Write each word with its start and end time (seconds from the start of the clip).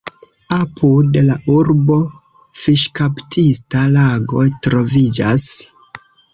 Apud 0.55 1.19
la 1.27 1.35
urbo 1.57 1.99
fiŝkaptista 2.63 3.87
lago 3.99 4.49
troviĝas. 4.69 5.49